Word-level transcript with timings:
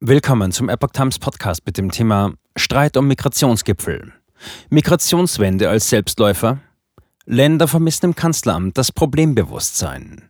Willkommen 0.00 0.52
zum 0.52 0.68
Epoch 0.68 0.90
Times 0.90 1.18
Podcast 1.18 1.64
mit 1.64 1.78
dem 1.78 1.90
Thema 1.90 2.34
Streit 2.54 2.98
um 2.98 3.08
Migrationsgipfel. 3.08 4.12
Migrationswende 4.68 5.70
als 5.70 5.88
Selbstläufer. 5.88 6.58
Länder 7.24 7.66
vermissen 7.66 8.04
im 8.04 8.14
Kanzleramt 8.14 8.76
das 8.76 8.92
Problembewusstsein. 8.92 10.28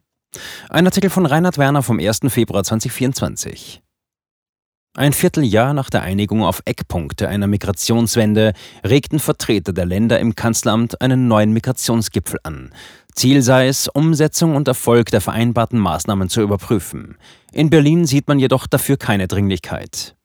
Ein 0.68 0.86
Artikel 0.86 1.10
von 1.10 1.26
Reinhard 1.26 1.58
Werner 1.58 1.82
vom 1.82 1.98
1. 1.98 2.20
Februar 2.28 2.62
2024. 2.62 3.82
Ein 4.96 5.12
Vierteljahr 5.12 5.74
nach 5.74 5.90
der 5.90 6.00
Einigung 6.00 6.42
auf 6.42 6.62
Eckpunkte 6.64 7.28
einer 7.28 7.46
Migrationswende 7.46 8.54
regten 8.82 9.18
Vertreter 9.18 9.74
der 9.74 9.84
Länder 9.84 10.18
im 10.20 10.34
Kanzleramt 10.34 11.02
einen 11.02 11.28
neuen 11.28 11.52
Migrationsgipfel 11.52 12.40
an. 12.44 12.72
Ziel 13.14 13.42
sei 13.42 13.68
es, 13.68 13.88
Umsetzung 13.88 14.56
und 14.56 14.68
Erfolg 14.68 15.10
der 15.10 15.20
vereinbarten 15.20 15.78
Maßnahmen 15.78 16.30
zu 16.30 16.40
überprüfen. 16.40 17.18
In 17.52 17.68
Berlin 17.68 18.06
sieht 18.06 18.26
man 18.26 18.38
jedoch 18.38 18.66
dafür 18.66 18.96
keine 18.96 19.28
Dringlichkeit. 19.28 20.16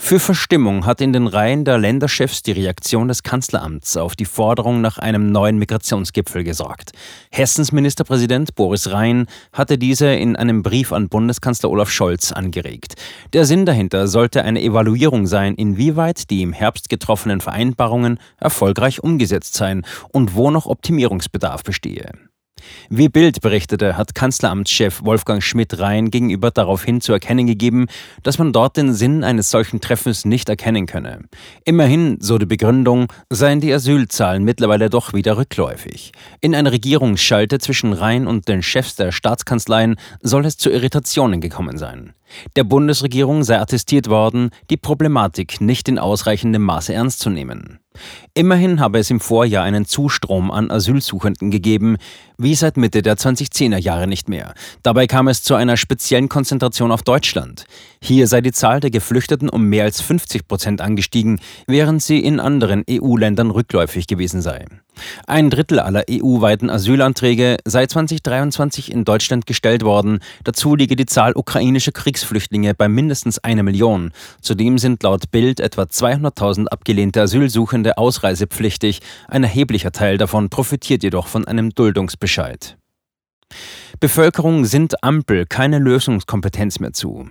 Für 0.00 0.20
Verstimmung 0.20 0.86
hat 0.86 1.02
in 1.02 1.12
den 1.12 1.26
Reihen 1.26 1.66
der 1.66 1.76
Länderchefs 1.76 2.42
die 2.42 2.52
Reaktion 2.52 3.08
des 3.08 3.22
Kanzleramts 3.22 3.98
auf 3.98 4.16
die 4.16 4.24
Forderung 4.24 4.80
nach 4.80 4.96
einem 4.96 5.32
neuen 5.32 5.58
Migrationsgipfel 5.58 6.44
gesorgt. 6.44 6.92
Hessens 7.30 7.72
Ministerpräsident 7.72 8.54
Boris 8.54 8.90
Rhein 8.90 9.26
hatte 9.52 9.76
diese 9.76 10.06
in 10.06 10.34
einem 10.34 10.62
Brief 10.62 10.92
an 10.92 11.10
Bundeskanzler 11.10 11.68
Olaf 11.68 11.90
Scholz 11.90 12.32
angeregt. 12.32 12.94
Der 13.34 13.44
Sinn 13.44 13.66
dahinter 13.66 14.08
sollte 14.08 14.44
eine 14.44 14.62
Evaluierung 14.62 15.26
sein, 15.26 15.54
inwieweit 15.56 16.30
die 16.30 16.40
im 16.40 16.54
Herbst 16.54 16.88
getroffenen 16.88 17.42
Vereinbarungen 17.42 18.18
erfolgreich 18.38 19.02
umgesetzt 19.02 19.54
seien 19.54 19.84
und 20.10 20.34
wo 20.34 20.50
noch 20.50 20.64
Optimierungsbedarf 20.64 21.64
bestehe. 21.64 22.12
Wie 22.90 23.08
Bild 23.08 23.40
berichtete, 23.40 23.96
hat 23.96 24.14
Kanzleramtschef 24.14 25.04
Wolfgang 25.04 25.42
Schmidt-Rhein 25.42 26.10
gegenüber 26.10 26.50
daraufhin 26.50 27.00
zu 27.00 27.12
erkennen 27.12 27.46
gegeben, 27.46 27.86
dass 28.22 28.38
man 28.38 28.52
dort 28.52 28.76
den 28.76 28.94
Sinn 28.94 29.24
eines 29.24 29.50
solchen 29.50 29.80
Treffens 29.80 30.24
nicht 30.24 30.48
erkennen 30.48 30.86
könne. 30.86 31.20
Immerhin, 31.64 32.18
so 32.20 32.38
die 32.38 32.46
Begründung, 32.46 33.12
seien 33.30 33.60
die 33.60 33.72
Asylzahlen 33.72 34.44
mittlerweile 34.44 34.90
doch 34.90 35.12
wieder 35.12 35.36
rückläufig. 35.36 36.12
In 36.40 36.54
einer 36.54 36.72
Regierungsschalte 36.72 37.58
zwischen 37.58 37.92
Rhein 37.92 38.26
und 38.26 38.48
den 38.48 38.62
Chefs 38.62 38.96
der 38.96 39.12
Staatskanzleien 39.12 39.96
soll 40.20 40.44
es 40.46 40.56
zu 40.56 40.70
Irritationen 40.70 41.40
gekommen 41.40 41.78
sein. 41.78 42.14
Der 42.56 42.64
Bundesregierung 42.64 43.42
sei 43.42 43.58
attestiert 43.58 44.08
worden, 44.08 44.50
die 44.70 44.76
Problematik 44.76 45.60
nicht 45.60 45.88
in 45.88 45.98
ausreichendem 45.98 46.62
Maße 46.62 46.92
ernst 46.92 47.20
zu 47.20 47.30
nehmen. 47.30 47.78
Immerhin 48.34 48.80
habe 48.80 48.98
es 48.98 49.10
im 49.10 49.20
Vorjahr 49.20 49.64
einen 49.64 49.84
Zustrom 49.84 50.50
an 50.50 50.70
Asylsuchenden 50.70 51.50
gegeben, 51.50 51.96
wie 52.36 52.54
seit 52.54 52.76
Mitte 52.76 53.02
der 53.02 53.16
2010er 53.16 53.78
Jahre 53.78 54.06
nicht 54.06 54.28
mehr. 54.28 54.54
Dabei 54.82 55.06
kam 55.06 55.28
es 55.28 55.42
zu 55.42 55.54
einer 55.54 55.76
speziellen 55.76 56.28
Konzentration 56.28 56.92
auf 56.92 57.02
Deutschland. 57.02 57.64
Hier 58.00 58.26
sei 58.28 58.40
die 58.40 58.52
Zahl 58.52 58.80
der 58.80 58.90
Geflüchteten 58.90 59.48
um 59.48 59.64
mehr 59.64 59.84
als 59.84 60.00
50 60.00 60.46
Prozent 60.46 60.80
angestiegen, 60.80 61.40
während 61.66 62.02
sie 62.02 62.20
in 62.20 62.40
anderen 62.40 62.84
EU-Ländern 62.88 63.50
rückläufig 63.50 64.06
gewesen 64.06 64.40
sei. 64.40 64.64
Ein 65.26 65.50
Drittel 65.50 65.80
aller 65.80 66.04
EU-weiten 66.10 66.70
Asylanträge 66.70 67.58
sei 67.64 67.86
2023 67.86 68.92
in 68.92 69.04
Deutschland 69.04 69.46
gestellt 69.46 69.82
worden. 69.82 70.20
Dazu 70.44 70.74
liege 70.74 70.96
die 70.96 71.06
Zahl 71.06 71.32
ukrainischer 71.34 71.92
Kriegsflüchtlinge 71.92 72.74
bei 72.74 72.88
mindestens 72.88 73.38
einer 73.38 73.62
Million. 73.62 74.12
Zudem 74.40 74.78
sind 74.78 75.02
laut 75.02 75.30
Bild 75.30 75.60
etwa 75.60 75.82
200.000 75.82 76.66
abgelehnte 76.66 77.22
Asylsuchende 77.22 77.98
ausreisepflichtig. 77.98 79.00
Ein 79.28 79.44
erheblicher 79.44 79.92
Teil 79.92 80.18
davon 80.18 80.48
profitiert 80.50 81.02
jedoch 81.02 81.26
von 81.26 81.46
einem 81.46 81.70
Duldungsbescheid. 81.70 82.76
Bevölkerung 84.00 84.64
sind 84.64 85.02
Ampel 85.02 85.46
keine 85.46 85.78
Lösungskompetenz 85.78 86.80
mehr 86.80 86.92
zu. 86.92 87.30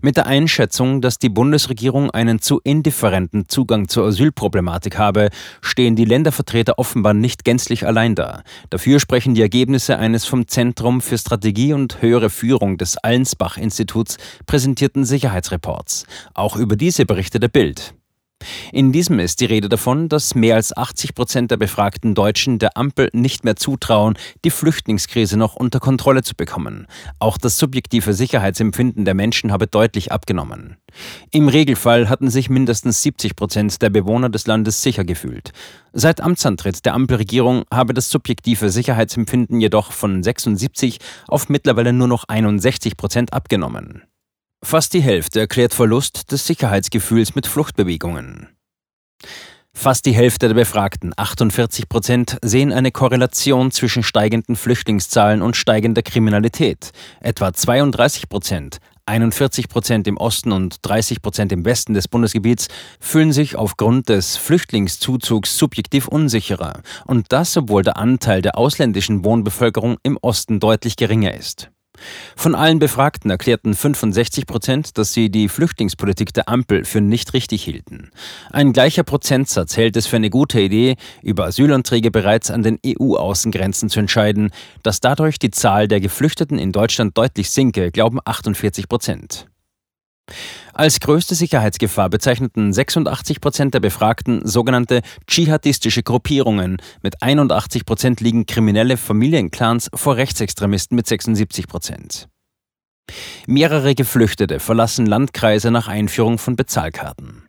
Mit 0.00 0.16
der 0.16 0.26
Einschätzung, 0.26 1.00
dass 1.00 1.18
die 1.18 1.28
Bundesregierung 1.28 2.10
einen 2.10 2.40
zu 2.40 2.60
indifferenten 2.62 3.48
Zugang 3.48 3.88
zur 3.88 4.06
Asylproblematik 4.06 4.98
habe, 4.98 5.28
stehen 5.60 5.96
die 5.96 6.04
Ländervertreter 6.04 6.78
offenbar 6.78 7.14
nicht 7.14 7.44
gänzlich 7.44 7.86
allein 7.86 8.14
da. 8.14 8.42
Dafür 8.70 9.00
sprechen 9.00 9.34
die 9.34 9.42
Ergebnisse 9.42 9.98
eines 9.98 10.24
vom 10.24 10.48
Zentrum 10.48 11.00
für 11.00 11.18
Strategie 11.18 11.72
und 11.72 12.00
höhere 12.02 12.30
Führung 12.30 12.78
des 12.78 12.96
Allensbach-Instituts 12.98 14.16
präsentierten 14.46 15.04
Sicherheitsreports. 15.04 16.04
Auch 16.34 16.56
über 16.56 16.76
diese 16.76 17.06
berichtete 17.06 17.48
Bild. 17.48 17.94
In 18.72 18.92
diesem 18.92 19.18
ist 19.18 19.40
die 19.40 19.46
Rede 19.46 19.68
davon, 19.68 20.08
dass 20.08 20.34
mehr 20.34 20.56
als 20.56 20.76
80 20.76 21.14
Prozent 21.14 21.50
der 21.50 21.56
befragten 21.56 22.14
Deutschen 22.14 22.58
der 22.58 22.76
Ampel 22.76 23.08
nicht 23.12 23.44
mehr 23.44 23.56
zutrauen, 23.56 24.16
die 24.44 24.50
Flüchtlingskrise 24.50 25.36
noch 25.36 25.56
unter 25.56 25.80
Kontrolle 25.80 26.22
zu 26.22 26.34
bekommen. 26.34 26.86
Auch 27.18 27.38
das 27.38 27.58
subjektive 27.58 28.12
Sicherheitsempfinden 28.12 29.04
der 29.04 29.14
Menschen 29.14 29.52
habe 29.52 29.66
deutlich 29.66 30.12
abgenommen. 30.12 30.76
Im 31.30 31.48
Regelfall 31.48 32.08
hatten 32.08 32.30
sich 32.30 32.50
mindestens 32.50 33.02
70 33.02 33.36
Prozent 33.36 33.82
der 33.82 33.90
Bewohner 33.90 34.28
des 34.28 34.46
Landes 34.46 34.82
sicher 34.82 35.04
gefühlt. 35.04 35.52
Seit 35.92 36.20
Amtsantritt 36.20 36.84
der 36.84 36.94
Ampelregierung 36.94 37.64
habe 37.72 37.94
das 37.94 38.10
subjektive 38.10 38.70
Sicherheitsempfinden 38.70 39.60
jedoch 39.60 39.92
von 39.92 40.22
76 40.22 40.98
auf 41.26 41.48
mittlerweile 41.48 41.92
nur 41.92 42.08
noch 42.08 42.24
61 42.28 42.96
Prozent 42.96 43.32
abgenommen. 43.32 44.02
Fast 44.62 44.92
die 44.92 45.00
Hälfte 45.00 45.40
erklärt 45.40 45.72
Verlust 45.72 46.32
des 46.32 46.46
Sicherheitsgefühls 46.46 47.34
mit 47.34 47.46
Fluchtbewegungen. 47.46 48.48
Fast 49.72 50.06
die 50.06 50.12
Hälfte 50.12 50.48
der 50.48 50.54
Befragten, 50.56 51.12
48 51.16 51.88
Prozent, 51.88 52.36
sehen 52.42 52.72
eine 52.72 52.90
Korrelation 52.90 53.70
zwischen 53.70 54.02
steigenden 54.02 54.56
Flüchtlingszahlen 54.56 55.40
und 55.40 55.56
steigender 55.56 56.02
Kriminalität. 56.02 56.90
Etwa 57.20 57.52
32 57.52 58.28
Prozent, 58.28 58.78
41 59.06 59.68
Prozent 59.68 60.08
im 60.08 60.16
Osten 60.16 60.50
und 60.50 60.78
30 60.82 61.22
Prozent 61.22 61.52
im 61.52 61.64
Westen 61.64 61.94
des 61.94 62.08
Bundesgebiets 62.08 62.66
fühlen 62.98 63.32
sich 63.32 63.54
aufgrund 63.54 64.08
des 64.08 64.36
Flüchtlingszuzugs 64.36 65.56
subjektiv 65.56 66.08
unsicherer. 66.08 66.82
Und 67.06 67.26
das, 67.30 67.56
obwohl 67.56 67.84
der 67.84 67.96
Anteil 67.96 68.42
der 68.42 68.58
ausländischen 68.58 69.24
Wohnbevölkerung 69.24 69.98
im 70.02 70.18
Osten 70.20 70.58
deutlich 70.58 70.96
geringer 70.96 71.34
ist. 71.34 71.70
Von 72.36 72.54
allen 72.54 72.78
Befragten 72.78 73.30
erklärten 73.30 73.74
65 73.74 74.46
Prozent, 74.46 74.98
dass 74.98 75.12
sie 75.12 75.30
die 75.30 75.48
Flüchtlingspolitik 75.48 76.32
der 76.32 76.48
Ampel 76.48 76.84
für 76.84 77.00
nicht 77.00 77.34
richtig 77.34 77.62
hielten. 77.62 78.10
Ein 78.50 78.72
gleicher 78.72 79.02
Prozentsatz 79.02 79.76
hält 79.76 79.96
es 79.96 80.06
für 80.06 80.16
eine 80.16 80.30
gute 80.30 80.60
Idee, 80.60 80.96
über 81.22 81.46
Asylanträge 81.46 82.10
bereits 82.10 82.50
an 82.50 82.62
den 82.62 82.78
EU-Außengrenzen 82.86 83.88
zu 83.88 84.00
entscheiden. 84.00 84.50
Dass 84.82 85.00
dadurch 85.00 85.38
die 85.38 85.50
Zahl 85.50 85.88
der 85.88 86.00
Geflüchteten 86.00 86.58
in 86.58 86.72
Deutschland 86.72 87.16
deutlich 87.16 87.50
sinke, 87.50 87.90
glauben 87.90 88.18
48 88.24 88.88
Prozent. 88.88 89.46
Als 90.72 91.00
größte 91.00 91.34
Sicherheitsgefahr 91.34 92.08
bezeichneten 92.10 92.72
86 92.72 93.40
Prozent 93.40 93.74
der 93.74 93.80
Befragten 93.80 94.46
sogenannte 94.46 95.02
dschihadistische 95.26 96.02
Gruppierungen. 96.02 96.78
Mit 97.02 97.22
81 97.22 97.84
Prozent 97.84 98.20
liegen 98.20 98.46
kriminelle 98.46 98.96
Familienclans 98.96 99.90
vor 99.94 100.16
Rechtsextremisten 100.16 100.94
mit 100.94 101.06
76 101.06 101.66
Prozent. 101.66 102.28
Mehrere 103.46 103.94
Geflüchtete 103.94 104.60
verlassen 104.60 105.06
Landkreise 105.06 105.70
nach 105.70 105.88
Einführung 105.88 106.38
von 106.38 106.56
Bezahlkarten. 106.56 107.47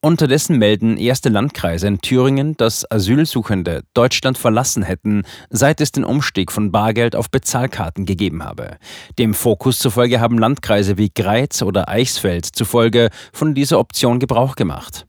Unterdessen 0.00 0.58
melden 0.58 0.96
erste 0.96 1.28
Landkreise 1.28 1.88
in 1.88 2.00
Thüringen, 2.00 2.56
dass 2.56 2.90
Asylsuchende 2.90 3.82
Deutschland 3.94 4.38
verlassen 4.38 4.82
hätten, 4.82 5.22
seit 5.50 5.80
es 5.80 5.92
den 5.92 6.04
Umstieg 6.04 6.52
von 6.52 6.72
Bargeld 6.72 7.16
auf 7.16 7.30
Bezahlkarten 7.30 8.06
gegeben 8.06 8.44
habe. 8.44 8.78
Dem 9.18 9.34
Fokus 9.34 9.78
zufolge 9.78 10.20
haben 10.20 10.38
Landkreise 10.38 10.98
wie 10.98 11.10
Greiz 11.14 11.62
oder 11.62 11.88
Eichsfeld 11.88 12.46
zufolge 12.46 13.10
von 13.32 13.54
dieser 13.54 13.78
Option 13.78 14.18
Gebrauch 14.18 14.56
gemacht. 14.56 15.06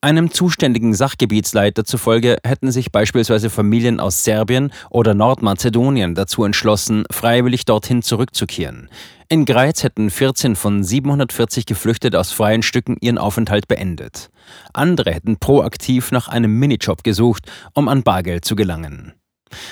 Einem 0.00 0.30
zuständigen 0.30 0.94
Sachgebietsleiter 0.94 1.84
zufolge 1.84 2.38
hätten 2.44 2.70
sich 2.70 2.92
beispielsweise 2.92 3.50
Familien 3.50 4.00
aus 4.00 4.24
Serbien 4.24 4.72
oder 4.90 5.14
Nordmazedonien 5.14 6.14
dazu 6.14 6.44
entschlossen, 6.44 7.04
freiwillig 7.10 7.64
dorthin 7.64 8.02
zurückzukehren. 8.02 8.88
In 9.28 9.44
Greiz 9.44 9.82
hätten 9.82 10.08
14 10.10 10.54
von 10.54 10.84
740 10.84 11.66
Geflüchtete 11.66 12.18
aus 12.18 12.30
freien 12.30 12.62
Stücken 12.62 12.96
ihren 13.00 13.18
Aufenthalt 13.18 13.66
beendet. 13.66 14.30
Andere 14.72 15.12
hätten 15.12 15.38
proaktiv 15.38 16.12
nach 16.12 16.28
einem 16.28 16.58
Minijob 16.58 17.02
gesucht, 17.02 17.50
um 17.74 17.88
an 17.88 18.04
Bargeld 18.04 18.44
zu 18.44 18.54
gelangen. 18.54 19.14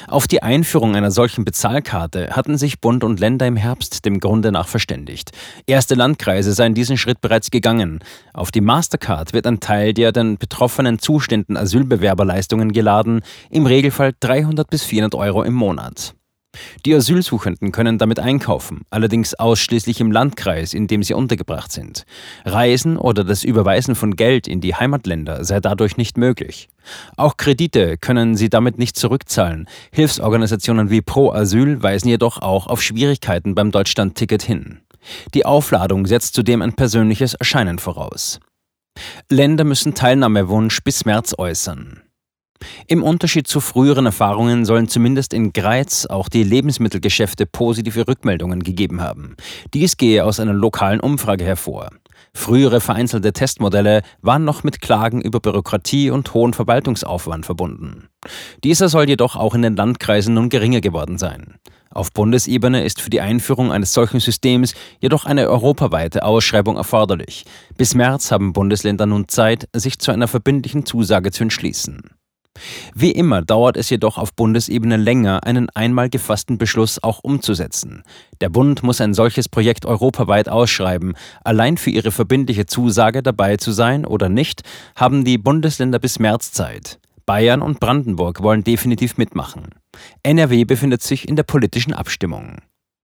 Auf 0.06 0.26
die 0.26 0.42
Einführung 0.42 0.94
einer 0.94 1.10
solchen 1.10 1.44
Bezahlkarte 1.44 2.30
hatten 2.30 2.56
sich 2.58 2.80
Bund 2.80 3.04
und 3.04 3.20
Länder 3.20 3.46
im 3.46 3.56
Herbst 3.56 4.04
dem 4.04 4.20
Grunde 4.20 4.52
nach 4.52 4.68
verständigt. 4.68 5.32
Erste 5.66 5.94
Landkreise 5.94 6.52
seien 6.52 6.74
diesen 6.74 6.96
Schritt 6.96 7.20
bereits 7.20 7.50
gegangen. 7.50 8.00
Auf 8.32 8.50
die 8.50 8.60
Mastercard 8.60 9.32
wird 9.32 9.46
ein 9.46 9.60
Teil 9.60 9.94
der 9.94 10.12
den 10.12 10.38
Betroffenen 10.38 10.98
zustehenden 10.98 11.56
Asylbewerberleistungen 11.56 12.72
geladen, 12.72 13.22
im 13.50 13.66
Regelfall 13.66 14.12
300 14.20 14.68
bis 14.68 14.84
400 14.84 15.14
Euro 15.14 15.42
im 15.42 15.54
Monat. 15.54 16.14
Die 16.84 16.94
Asylsuchenden 16.94 17.72
können 17.72 17.98
damit 17.98 18.18
einkaufen, 18.18 18.82
allerdings 18.90 19.34
ausschließlich 19.34 20.00
im 20.00 20.12
Landkreis, 20.12 20.74
in 20.74 20.86
dem 20.86 21.02
sie 21.02 21.14
untergebracht 21.14 21.72
sind. 21.72 22.04
Reisen 22.44 22.96
oder 22.96 23.24
das 23.24 23.44
Überweisen 23.44 23.94
von 23.94 24.16
Geld 24.16 24.46
in 24.48 24.60
die 24.60 24.74
Heimatländer 24.74 25.44
sei 25.44 25.60
dadurch 25.60 25.96
nicht 25.96 26.18
möglich. 26.18 26.68
Auch 27.16 27.36
Kredite 27.36 27.96
können 27.98 28.36
sie 28.36 28.50
damit 28.50 28.78
nicht 28.78 28.96
zurückzahlen. 28.96 29.68
Hilfsorganisationen 29.92 30.90
wie 30.90 31.02
Pro 31.02 31.32
Asyl 31.32 31.82
weisen 31.82 32.08
jedoch 32.08 32.42
auch 32.42 32.66
auf 32.66 32.82
Schwierigkeiten 32.82 33.54
beim 33.54 33.70
Deutschlandticket 33.70 34.42
hin. 34.42 34.80
Die 35.34 35.44
Aufladung 35.44 36.06
setzt 36.06 36.34
zudem 36.34 36.62
ein 36.62 36.74
persönliches 36.74 37.34
Erscheinen 37.34 37.78
voraus. 37.78 38.40
Länder 39.30 39.64
müssen 39.64 39.94
Teilnahmewunsch 39.94 40.82
bis 40.82 41.04
März 41.04 41.34
äußern. 41.36 42.03
Im 42.87 43.02
Unterschied 43.02 43.46
zu 43.46 43.61
früheren 43.61 44.06
Erfahrungen 44.06 44.64
sollen 44.64 44.88
zumindest 44.88 45.32
in 45.32 45.52
Greiz 45.52 46.06
auch 46.06 46.28
die 46.28 46.43
Lebensmittelgeschäfte 46.43 47.46
positive 47.46 48.06
Rückmeldungen 48.08 48.62
gegeben 48.62 49.00
haben. 49.00 49.37
Dies 49.72 49.96
gehe 49.96 50.25
aus 50.25 50.40
einer 50.40 50.52
lokalen 50.52 51.00
Umfrage 51.00 51.44
hervor. 51.44 51.90
Frühere 52.32 52.81
vereinzelte 52.81 53.32
Testmodelle 53.32 54.02
waren 54.20 54.44
noch 54.44 54.64
mit 54.64 54.81
Klagen 54.81 55.20
über 55.20 55.40
Bürokratie 55.40 56.11
und 56.11 56.34
hohen 56.34 56.52
Verwaltungsaufwand 56.52 57.46
verbunden. 57.46 58.08
Dieser 58.64 58.88
soll 58.88 59.08
jedoch 59.08 59.37
auch 59.37 59.55
in 59.55 59.62
den 59.62 59.76
Landkreisen 59.76 60.34
nun 60.34 60.49
geringer 60.49 60.81
geworden 60.81 61.19
sein. 61.19 61.55
Auf 61.90 62.12
Bundesebene 62.12 62.84
ist 62.84 63.00
für 63.00 63.10
die 63.10 63.20
Einführung 63.20 63.70
eines 63.70 63.94
solchen 63.94 64.19
Systems 64.19 64.75
jedoch 64.99 65.26
eine 65.26 65.49
europaweite 65.49 66.25
Ausschreibung 66.25 66.76
erforderlich. 66.76 67.44
Bis 67.76 67.94
März 67.94 68.32
haben 68.32 68.52
Bundesländer 68.52 69.06
nun 69.06 69.28
Zeit, 69.28 69.69
sich 69.72 70.00
zu 70.00 70.10
einer 70.10 70.26
verbindlichen 70.26 70.87
Zusage 70.87 71.31
zu 71.31 71.44
entschließen. 71.44 72.02
Wie 72.94 73.10
immer 73.10 73.42
dauert 73.42 73.76
es 73.76 73.90
jedoch 73.90 74.18
auf 74.18 74.34
Bundesebene 74.34 74.96
länger, 74.96 75.44
einen 75.44 75.68
einmal 75.70 76.08
gefassten 76.08 76.58
Beschluss 76.58 77.02
auch 77.02 77.20
umzusetzen. 77.22 78.02
Der 78.40 78.48
Bund 78.48 78.82
muss 78.82 79.00
ein 79.00 79.14
solches 79.14 79.48
Projekt 79.48 79.86
europaweit 79.86 80.48
ausschreiben. 80.48 81.14
Allein 81.42 81.76
für 81.76 81.90
ihre 81.90 82.12
verbindliche 82.12 82.66
Zusage 82.66 83.22
dabei 83.22 83.56
zu 83.56 83.72
sein 83.72 84.04
oder 84.04 84.28
nicht, 84.28 84.62
haben 84.96 85.24
die 85.24 85.38
Bundesländer 85.38 85.98
bis 85.98 86.18
März 86.18 86.52
Zeit. 86.52 86.98
Bayern 87.26 87.62
und 87.62 87.80
Brandenburg 87.80 88.42
wollen 88.42 88.64
definitiv 88.64 89.16
mitmachen. 89.16 89.70
NRW 90.22 90.64
befindet 90.64 91.02
sich 91.02 91.26
in 91.28 91.36
der 91.36 91.42
politischen 91.42 91.94
Abstimmung. 91.94 92.58